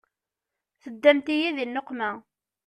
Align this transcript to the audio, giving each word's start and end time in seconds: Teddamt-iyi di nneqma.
Teddamt-iyi 0.81 1.49
di 1.57 1.65
nneqma. 1.67 2.09